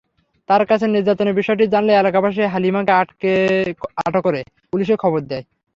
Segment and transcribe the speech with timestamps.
[0.49, 3.33] তার কাছে নির্যাতনের বিষয়টি জানলে এলাকাবাসী হালিমাকে আটকে
[4.25, 5.45] করে পুলিশে খবর দেয়।